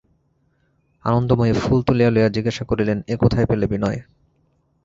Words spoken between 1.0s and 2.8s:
আনন্দময়ী ফুল তুলিয়া লইয়া জিজ্ঞাসা